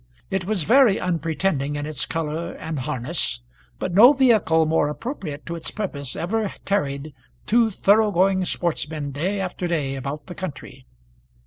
It 0.31 0.45
was 0.45 0.63
very 0.63 0.99
unpretending 0.99 1.75
in 1.75 1.85
its 1.85 2.07
colour 2.07 2.53
and 2.53 2.79
harness; 2.79 3.41
but 3.77 3.93
no 3.93 4.13
vehicle 4.13 4.65
more 4.65 4.87
appropriate 4.89 5.45
to 5.45 5.55
its 5.55 5.69
purpose 5.69 6.15
ever 6.15 6.51
carried 6.65 7.13
two 7.45 7.69
thorough 7.69 8.09
going 8.09 8.43
sportsmen 8.45 9.11
day 9.11 9.39
after 9.39 9.67
day 9.67 9.95
about 9.95 10.25
the 10.25 10.33
country. 10.33 10.87